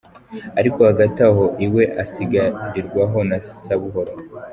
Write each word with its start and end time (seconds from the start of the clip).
Ariko 0.59 0.79
hagati 0.89 1.19
aho 1.29 1.43
iwe 1.65 1.83
asigarirwaho 2.03 3.17
na 3.29 3.37
Sabuhoro. 3.61 4.13